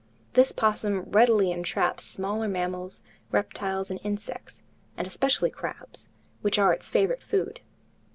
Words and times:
This 0.33 0.49
opossum 0.51 1.01
readily 1.11 1.51
entraps 1.51 2.03
smaller 2.05 2.47
mammals, 2.47 3.03
reptiles, 3.29 3.91
and 3.91 3.99
insects, 4.03 4.63
and 4.97 5.05
especially 5.05 5.51
crabs, 5.51 6.09
which 6.41 6.57
are 6.57 6.73
its 6.73 6.89
favorite 6.89 7.21
food. 7.21 7.59